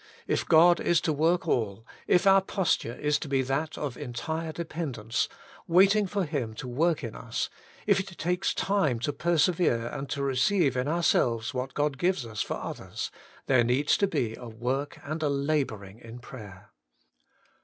[0.25, 4.51] If God is to work all; if our posture is to be that of entire
[4.51, 5.29] dependence,
[5.67, 7.51] waiting for Him to work in us;
[7.85, 12.25] if it takes time to per severe and to receive in ourselves what God gives
[12.25, 13.11] us for others;
[13.45, 16.71] there needs to be a work and a labouring in prayer.